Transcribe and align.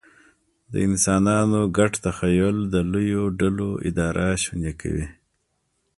د 0.71 0.73
انسانانو 0.87 1.59
ګډ 1.77 1.93
تخیل 2.05 2.57
د 2.73 2.75
لویو 2.91 3.23
ډلو 3.39 3.69
اداره 3.87 4.27
شونې 4.43 4.73
کوي. 4.81 5.07